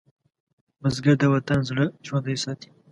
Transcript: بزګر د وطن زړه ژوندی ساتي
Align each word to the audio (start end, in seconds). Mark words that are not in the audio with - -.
بزګر 0.81 1.15
د 1.21 1.23
وطن 1.33 1.59
زړه 1.69 1.85
ژوندی 2.05 2.37
ساتي 2.43 2.69